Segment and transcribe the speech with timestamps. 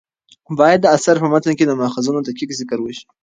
[0.59, 3.05] باید د اثر په متن کې د ماخذونو دقیق ذکر وشي.